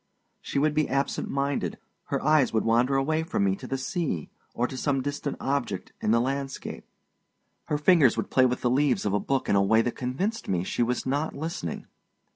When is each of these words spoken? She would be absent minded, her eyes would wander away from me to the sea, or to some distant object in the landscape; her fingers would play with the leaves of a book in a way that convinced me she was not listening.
She 0.41 0.57
would 0.57 0.73
be 0.73 0.89
absent 0.89 1.29
minded, 1.29 1.77
her 2.05 2.19
eyes 2.23 2.51
would 2.51 2.65
wander 2.65 2.95
away 2.95 3.21
from 3.21 3.43
me 3.43 3.55
to 3.57 3.67
the 3.67 3.77
sea, 3.77 4.31
or 4.55 4.65
to 4.65 4.75
some 4.75 5.03
distant 5.03 5.37
object 5.39 5.93
in 6.01 6.09
the 6.09 6.19
landscape; 6.19 6.85
her 7.65 7.77
fingers 7.77 8.17
would 8.17 8.31
play 8.31 8.47
with 8.47 8.61
the 8.61 8.71
leaves 8.71 9.05
of 9.05 9.13
a 9.13 9.19
book 9.19 9.47
in 9.47 9.55
a 9.55 9.61
way 9.61 9.83
that 9.83 9.95
convinced 9.95 10.47
me 10.47 10.63
she 10.63 10.81
was 10.81 11.05
not 11.05 11.35
listening. 11.35 11.85